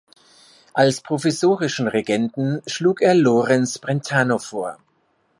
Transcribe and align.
Als 0.73 0.99
provisorischen 1.01 1.87
Regenten 1.87 2.63
schlug 2.65 3.03
er 3.03 3.13
Lorenz 3.13 3.77
Brentano 3.77 4.39
vor. 4.39 4.79